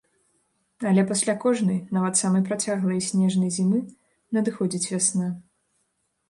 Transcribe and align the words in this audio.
Але 0.91 1.01
пасля 1.11 1.35
кожнай, 1.43 1.77
нават 1.97 2.17
самай 2.21 2.43
працяглай 2.47 2.97
і 3.01 3.05
снежнай 3.09 3.53
зімы 3.59 3.79
надыходзіць 4.39 4.83
вясна. 4.95 5.29